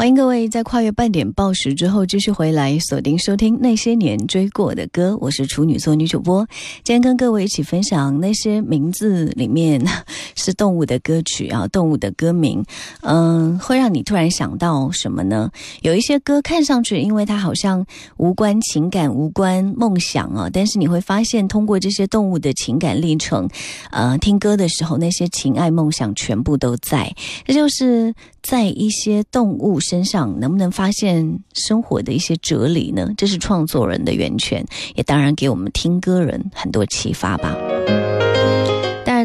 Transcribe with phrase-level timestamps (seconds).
[0.00, 6.48] 欢迎各位在跨越半点报时之后继续回来锁定收听那些年追过的歌，我是处女座女主播，
[6.82, 9.78] 今天跟各位一起分享那些名字里面
[10.36, 12.64] 是动物的歌曲啊，动物的歌名，
[13.02, 15.50] 嗯，会让你突然想到什么呢？
[15.82, 17.84] 有一些歌看上去，因为它好像
[18.16, 23.46] 无关情感、无关梦想啊，但是你会发现，通过这些动物的情感历程，
[23.90, 29.78] 呃，听歌的时候，那些情爱梦想全部都在，这就是在一些动物。
[29.90, 33.12] 身上能不能发现生活的一些哲理呢？
[33.16, 37.56] 这是创作人的源泉，也当然给我们听歌人很多启发吧。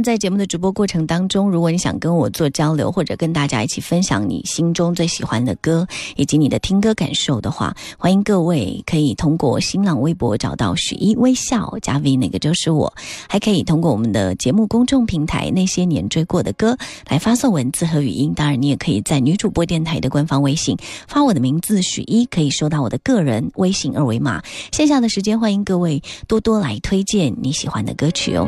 [0.03, 12.93] 在节目的直播过程当中，如果你想跟我做交流，或者跟大家一起分享你心中最喜欢的歌以及你的听歌感受的话，欢迎各位可以通过新浪微博找到许一微笑加 V，那个就是我，
[13.27, 16.77] 还可以通过我们的节目公众平台那些年追过的歌
[17.09, 18.33] 来发送文字和语音。
[18.35, 24.41] 当然，你也可以在女主播电台的官方微信发我的名字许一，可以收到我的个人微信二维码。
[24.71, 28.47] 线下的时间，欢迎各位多多来推荐你喜欢的歌曲哦。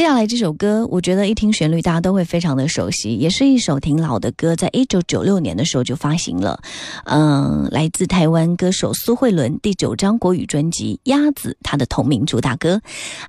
[0.00, 6.58] 接下来这首歌，我觉得一听旋律，大家都会非常的熟悉，也是一首挺老的歌，在一九九六年的时候就发行了。
[7.04, 12.80] 嗯，来自台湾歌手苏慧伦第九张国语专辑《鸭子》，她的同名主打歌。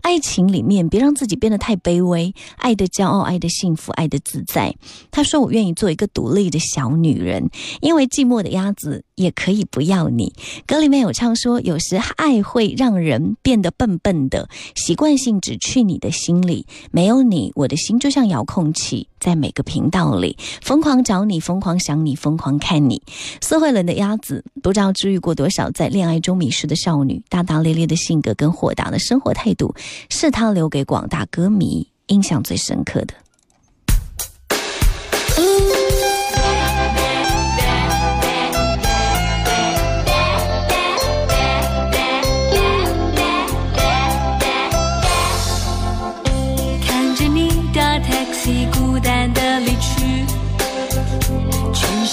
[0.01, 4.73] 爱情里面，别让自己变得太卑微，爱的骄傲，爱的幸福，爱的自在。
[5.11, 7.49] 她说：“我愿意做一个独立的小女人，
[7.81, 10.33] 因为寂寞的鸭子也可以不要你。”
[10.67, 23.01] 歌里面有唱说：“有时爱会让人变得笨笨的，习惯性只去你的心里。”没有你，我的心就像遥控器，在每个频道里疯狂找你，疯狂想你，疯狂看你。
[23.41, 27.23] 社会人的鸭子，不知道治愈过多少在恋爱中迷失的少女。
[27.29, 29.73] 大大咧咧的性格跟豁达的生活态度，
[30.09, 33.13] 是他留给广大歌迷印象最深刻的。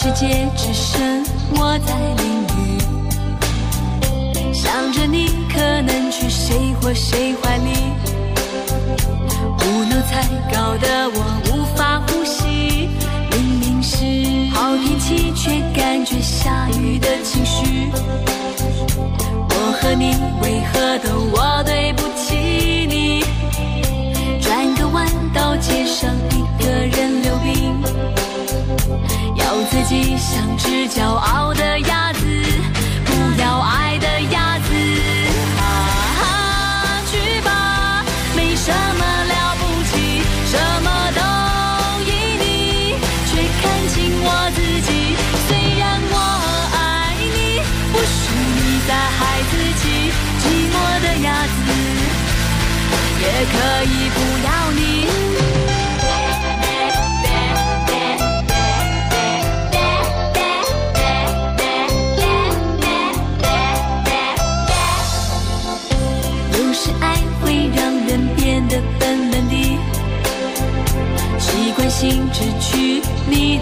[0.08, 1.22] 世界只剩
[1.56, 2.80] 我在淋雨，
[4.54, 7.34] 想着你可能去谁或谁
[30.30, 32.20] 像只骄傲的鸭子，
[33.06, 34.68] 不要爱的鸭子。
[35.56, 38.04] 啊，去吧，
[38.36, 41.20] 没什么了不起，什么都
[42.04, 42.12] 依
[42.42, 42.44] 你，
[43.26, 45.16] 却看清我自己。
[45.48, 46.14] 虽然我
[46.76, 46.76] 爱
[47.34, 49.18] 你，不许你再害
[49.50, 50.12] 自己。
[50.44, 51.56] 寂寞的鸭子，
[53.18, 53.24] 也
[53.54, 55.27] 可以不要你。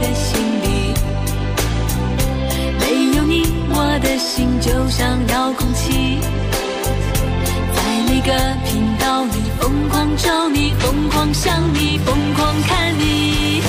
[0.00, 0.94] 的心里，
[2.78, 6.18] 没有你，我的心就像遥控器，
[7.74, 7.78] 在
[8.08, 8.32] 每个
[8.64, 13.62] 频道里疯狂找你，疯狂想你，疯狂看你。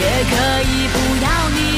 [0.00, 1.77] 也可以不要你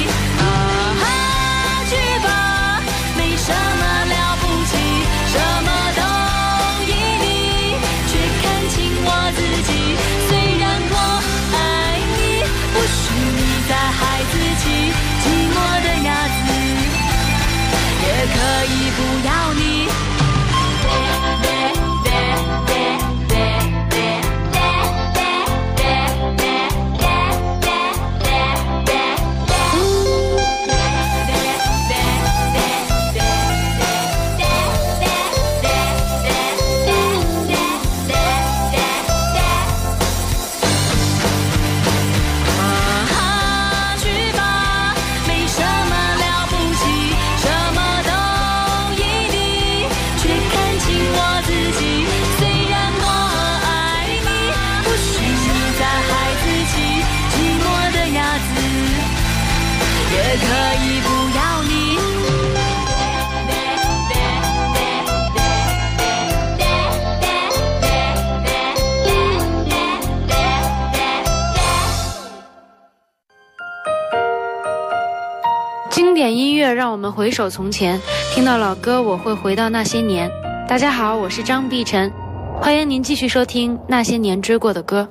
[76.80, 78.00] 让我们回首从前，
[78.34, 80.30] 听到老歌，我会回到那些年。
[80.66, 82.10] 大家好，我是张碧晨，
[82.58, 85.06] 欢迎您继续收听那些年追过的歌。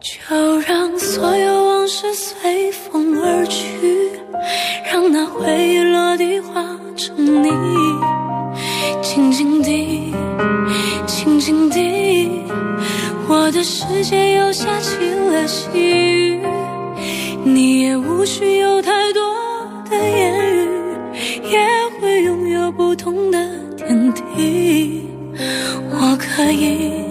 [0.00, 4.10] 就让所有往事随风而去，
[4.92, 6.60] 让那回忆落地化
[6.96, 7.52] 成泥，
[9.00, 10.12] 静静地，
[11.06, 12.42] 静静地，
[13.28, 14.96] 我的世界又下起
[15.30, 16.40] 了细雨，
[17.44, 18.91] 你也无需有太
[22.76, 23.38] 不同的
[23.76, 25.02] 天地，
[25.90, 27.04] 我可以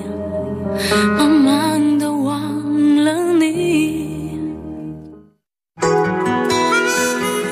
[1.17, 4.39] 慢慢的忘了你。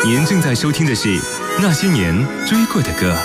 [0.05, 1.19] 您正在收听的是
[1.61, 2.15] 那些年
[2.47, 3.15] 追过的歌。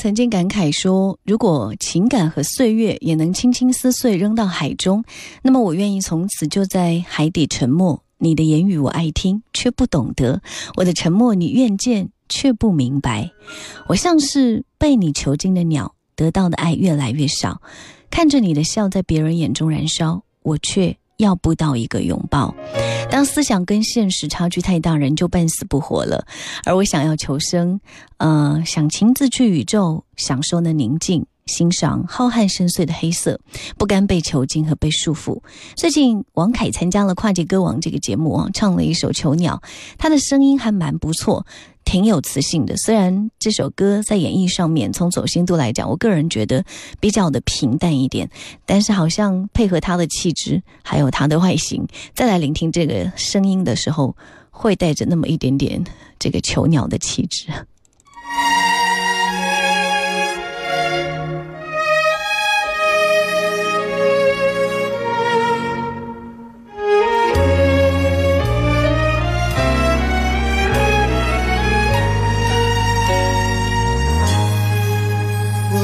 [0.00, 5.04] 曾经感慨说：“如果情感和岁月也能轻轻撕碎扔到海中，
[5.42, 8.02] 那么我愿意从此就在海底沉默。
[8.16, 10.40] 你的言语我爱听，却不懂得；
[10.76, 13.30] 我的沉默你愿见，却不明白。
[13.88, 17.60] 我像是被你囚禁的鸟，得到的爱越来越少。
[18.08, 22.54] 看着你的笑在别人眼中燃烧，我却……”要不到一个拥抱，
[23.10, 26.26] 当思想跟现实差距太大，人就半死不活了。
[26.64, 27.78] 而我想要求生，
[28.16, 33.38] 呃，想亲自去宇宙，享受那宁静，欣赏浩瀚深邃的黑色，
[33.76, 35.38] 不甘被囚禁和被束缚。
[35.76, 39.60] 最近王凯参加了《跨界歌王》这个节目啊，唱了一首《囚鸟》，
[39.98, 41.44] 他的声音还蛮不错。
[41.90, 46.64] 挺有磁性的，虽然这首歌在演绎上面，从走心度来讲，我个人觉得
[47.00, 48.30] 比较的平淡一点，
[48.64, 51.84] 但是好像配合他的气质，还有他的外形，
[52.14, 54.16] 再来聆听这个声音的时候，
[54.50, 55.84] 会带着那么一点点
[56.16, 57.48] 这个囚鸟的气质。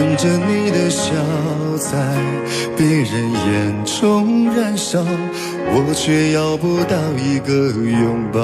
[0.00, 1.12] 看着你的笑
[1.76, 1.92] 在
[2.74, 7.52] 别人眼中燃烧，我却要不到一个
[7.84, 8.40] 拥抱。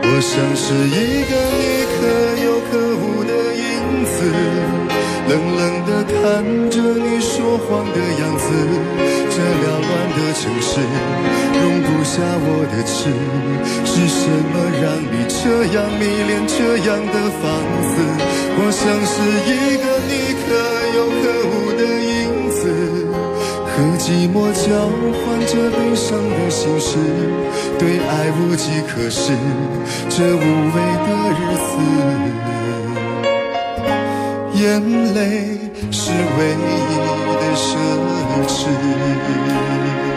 [0.00, 2.06] 我像是一个你可
[2.46, 3.66] 有可无的影
[4.06, 4.14] 子，
[5.26, 5.60] 冷冷
[5.90, 6.14] 的看
[6.70, 8.46] 着你说谎的样子。
[9.28, 10.78] 这缭乱的城市
[11.58, 13.10] 容不下我的痴，
[13.84, 15.42] 是什么让你这
[15.74, 17.42] 样迷恋这样的放
[17.90, 18.13] 肆？
[18.66, 20.46] 我像是一个你可
[20.96, 22.56] 有可无的影子，
[23.68, 24.88] 和寂寞交
[25.20, 26.96] 换着悲伤的心事，
[27.78, 29.36] 对爱无计可施，
[30.08, 30.38] 这无
[30.72, 31.76] 味的日子，
[34.54, 34.64] 眼
[35.12, 36.96] 泪是唯一
[37.36, 37.68] 的奢。
[38.48, 40.13] 侈。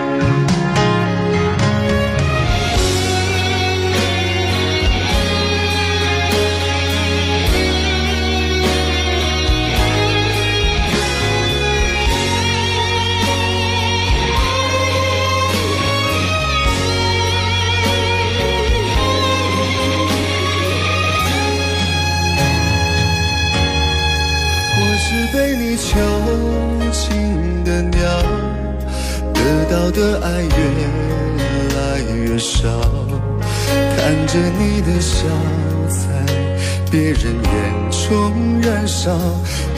[34.60, 35.25] 你的笑
[35.88, 35.98] 在
[36.91, 37.53] 别人眼
[37.91, 39.12] 中燃烧，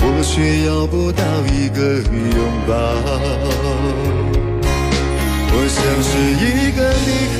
[0.01, 1.24] 我却要不到
[1.54, 2.72] 一个拥抱。
[5.51, 7.39] 我像是一个你可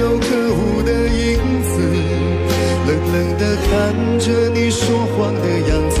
[0.00, 1.20] 有可无的影
[1.62, 1.70] 子，
[2.86, 3.70] 冷冷的看
[4.18, 4.80] 着你说
[5.16, 6.00] 谎的样子。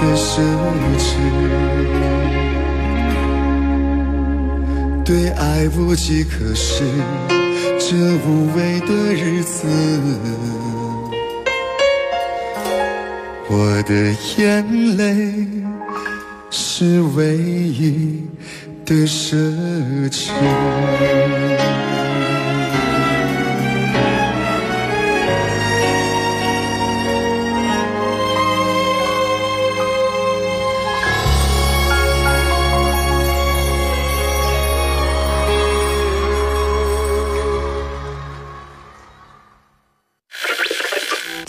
[0.00, 0.40] 的奢
[0.98, 1.04] 侈。
[5.04, 6.82] 对爱无计可施，
[7.78, 7.94] 这
[8.26, 9.66] 无味的日子，
[13.48, 13.92] 我的
[14.36, 15.46] 眼泪
[16.50, 18.24] 是唯一
[18.84, 19.36] 的奢
[20.10, 20.32] 侈。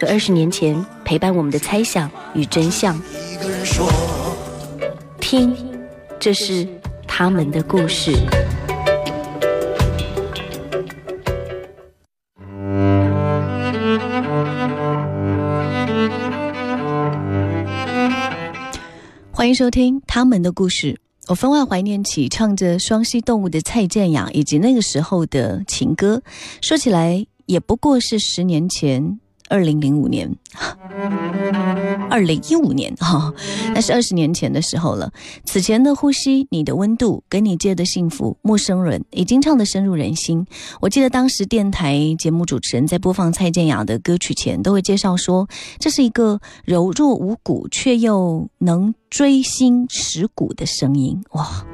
[0.00, 2.96] 和二十年前陪伴我们的猜想与真相，
[5.18, 5.56] 听，
[6.20, 6.64] 这是
[7.04, 8.12] 他们的故事。
[19.32, 21.00] 欢迎收听他们的故事。
[21.26, 26.22] 我分外怀念起唱着双栖动物的蔡健雅，以及那个时候的情歌。
[26.62, 29.18] 说起来，也不过是十年前。
[29.48, 30.30] 二零零五年，
[32.10, 33.32] 二零一五年哈，
[33.74, 35.10] 那是二十年前的时候了。
[35.44, 40.46] 此前的呼吸，你的温度，给你借的幸福，陌生人已经唱得深入人心。
[40.80, 48.94] 我记得当时电台节目主持人在播放蔡健雅的歌曲前，都会介绍说，这是一个柔弱无骨却又能。
[49.10, 51.64] 锥心蚀骨的声音，哇！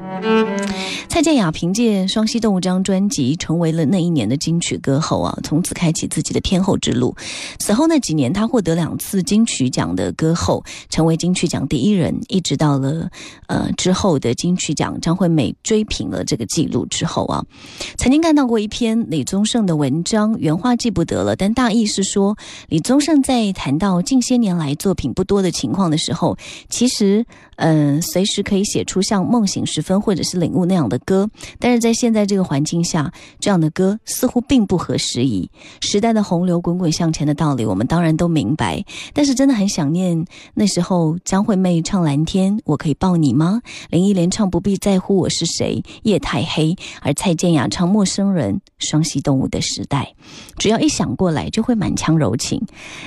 [1.09, 7.15] 蔡健雅凭借《双栖动物》这张专辑，成为了那一年的金曲歌后啊，从此开启自己的天后之路。
[7.59, 12.15] 此后那几年，她获得两次金曲奖的歌后，成为金曲奖第一人。
[12.29, 13.11] 一直到了
[13.49, 17.45] 呃之后的金曲奖，张惠妹追平了这个记录之后啊，
[17.97, 22.37] 曾经看到过一篇李宗盛的文章，原话记不得了，但大意是说，
[22.69, 26.37] 李宗盛在谈到近些年来作品不多的情况的时候，
[26.69, 27.24] 其实。
[27.57, 31.29] 嗯，随时可以写出像《梦醒时分》或者是《领悟》那样的歌，
[31.59, 35.51] 但是在现在这个环境下，这样的歌似乎并不合时宜。
[35.81, 43.63] 时代的洪流滚滚向前的道理，我们当然都明白，但是真的很想念那时候张惠妹唱《蓝天》，我可以抱你吗？
[43.91, 50.15] 林忆莲唱《不必在乎我是谁》，夜太黑，而蔡健雅唱《陌生人》，双栖动物的时代，
[50.59, 52.61] 只要一想过来，就会满腔柔情。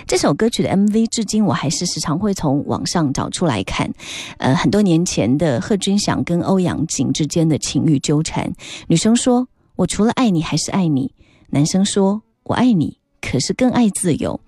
[0.07, 3.91] 这首歌曲的 MV，至今我还是时常会从网上找出来看。
[4.37, 8.51] 呃，很多年前的贺军翔跟欧阳靖之间的情欲纠缠，
[8.87, 11.13] 女生说：“我除了爱你还是爱你。”
[11.49, 14.39] 男生说：“我爱你，可是更爱自由。”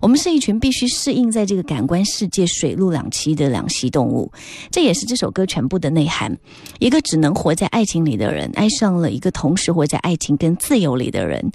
[0.00, 4.30] 我们是一群必须适应在这个感官世界水陆两栖的两栖动物，
[4.70, 6.36] 这也是这首歌全部的内涵。
[6.78, 11.50] 一个只能活在爱情里的人，爱上了一个同时活在爱情跟自由里的人。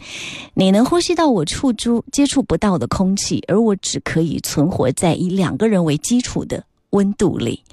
[0.53, 6.65] 你能呼吸到我触珠接触不到的空气，而我只可以存活在以两个人为基础的。
[6.91, 7.63] 温度里，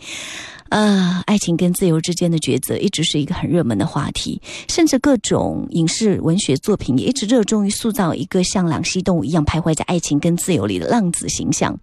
[0.68, 11.78] 呃，爱情跟自由之间的抉择一直是一个很热门的话题，甚至各种影视文学作品也一直热衷于塑造一个像两栖动物一样徘徊在爱情跟自由里的浪子形象，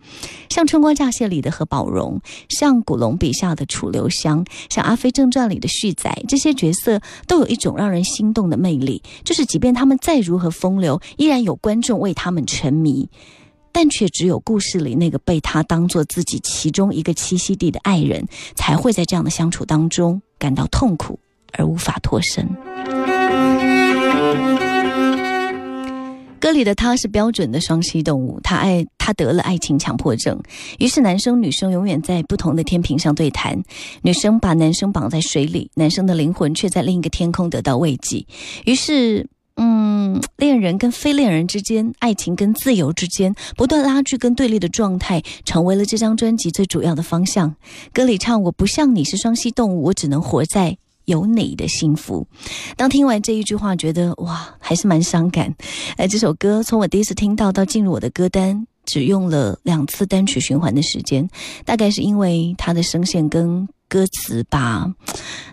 [0.49, 13.09] 像《春光乍泄》里的何宝荣，像古龙笔下的楚留香，像《阿飞正传》里的旭仔，这些角色都有一种让人心动的魅力，就是即便他们再如何风流，依然有观众为他们沉迷。
[13.73, 18.25] 但却只有故事里那个被他当做自己其中一个栖息地的爱人，
[18.55, 21.19] 才会在这样的相处当中感到痛苦
[21.53, 22.47] 而无法脱身。
[26.39, 30.39] 歌里的他是标准的双栖动物，他爱他得了爱情强迫症，
[30.77, 33.63] 于是男生女生永远在不同的天平上对谈，
[34.01, 38.25] 女生把男生绑在水里，男生的灵魂却在另一个天空得到慰藉，
[38.65, 39.27] 于是。
[40.03, 47.55] 嗯，恋人跟非恋人之间，爱情跟自由之间，不断拉锯跟对立的状态，成为了这张专辑最主要的方向。
[47.93, 52.27] 歌里唱：“我不像你是双栖动物，我只能活在有你的幸福。”
[52.75, 55.55] 当听完这一句话，觉得哇，还是蛮伤感。
[55.95, 61.29] 哎，这首歌从我第一次听到到进入我的歌单，只用了两次单曲循环的时间，
[61.63, 63.69] 大概是因为它的声线跟。
[63.93, 64.91] 歌词把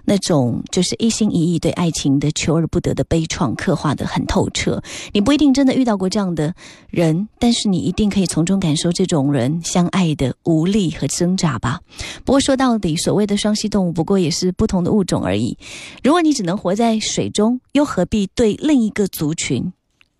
[0.06, 4.82] 那种就是一心一意对爱情的求而不得的悲怆刻画的很透彻。
[5.12, 6.54] 你不一定真的遇到过这样的
[6.88, 11.80] 人，但是你一定可以从中感受这种人相爱的无力和挣扎吧。
[12.25, 15.59] 不过说到底，所谓的双栖动物，不过也是不同的物种而已。
[16.02, 19.70] 如果你只能活在水中，又何必对另一个族群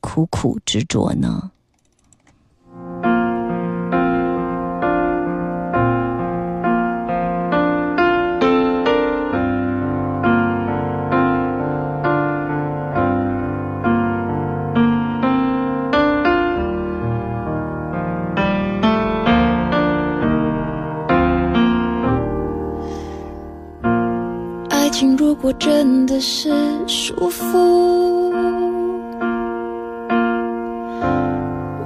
[0.01, 1.53] 苦苦执着呢？
[25.61, 26.51] 真的是
[26.87, 28.31] 舒服，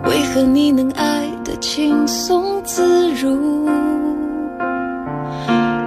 [0.04, 3.68] 为何你能爱得轻松自如？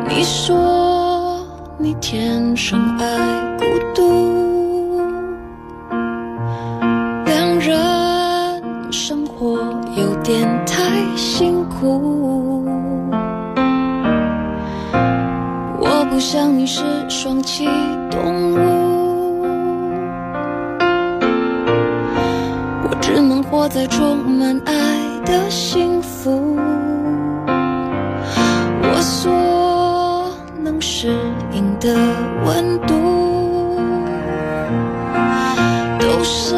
[0.10, 3.64] 你说你天生爱孤
[3.96, 4.37] 独，
[16.68, 16.84] 是。
[17.10, 17.66] 双栖
[18.12, 18.58] 动物，
[22.84, 24.74] 我只能活在充满爱
[25.26, 26.58] 的幸福。
[28.84, 29.32] 我所
[30.62, 31.08] 能适
[31.54, 31.96] 应的
[32.46, 32.94] 温度，
[35.98, 36.56] 都是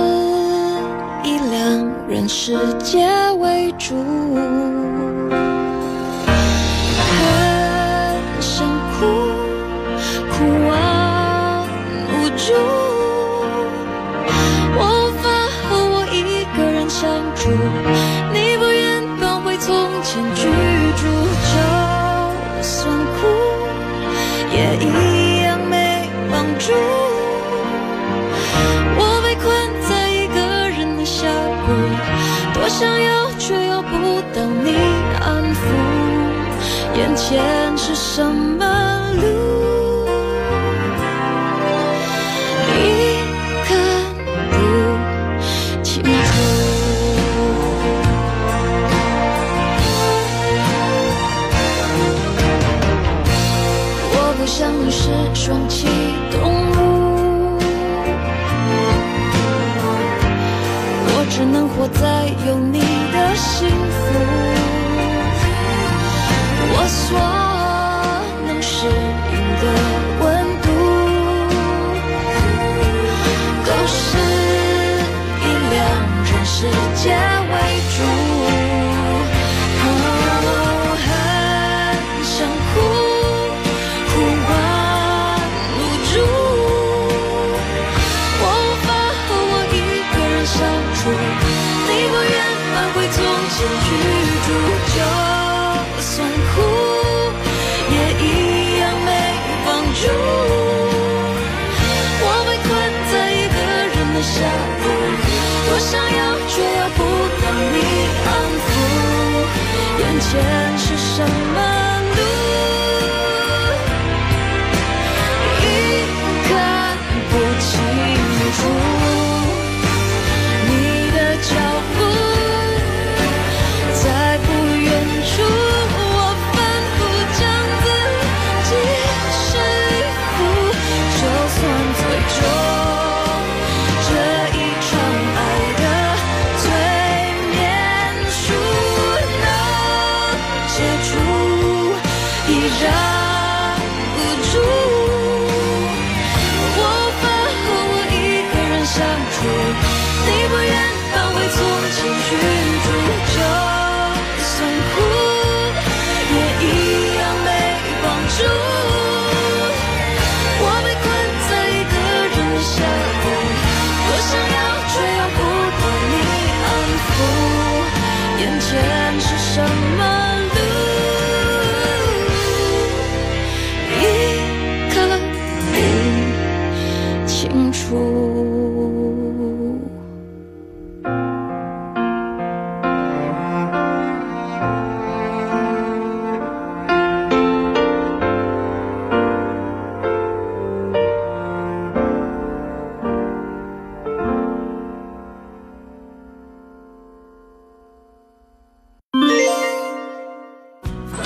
[1.23, 3.07] 以两人世界
[3.39, 3.95] 为主。
[28.97, 29.45] 我被困
[29.87, 31.27] 在一个人的峡
[31.65, 31.67] 谷，
[32.53, 34.75] 多想要却要不到你
[35.21, 35.57] 安抚。
[36.97, 37.41] 眼前
[37.77, 39.48] 是什么路？
[61.79, 64.59] 活在有你的幸福。
[66.89, 67.48] 所能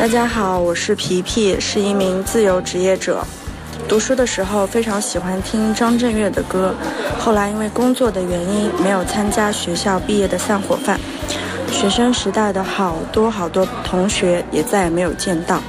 [0.04, 3.26] 大家好，我是皮皮，是一名自由职业者。
[3.88, 6.76] 读书的时候非常喜欢听张震岳的歌，
[7.18, 11.00] 后来因为工作的原因没有参加学校毕业的散伙饭。
[11.72, 15.62] 学生时代的好多好多同学也再也没有见到。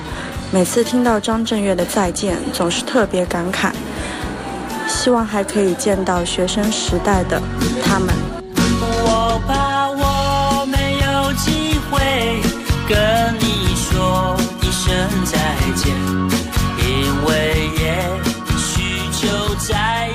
[0.50, 3.70] 每次听到张震岳的《再见》，总是特别感慨，
[4.88, 7.40] 希望还可以见到学生时代的
[7.84, 8.43] 他们。
[15.64, 15.96] 再见，
[16.76, 17.84] 因为也
[18.58, 20.13] 许就在。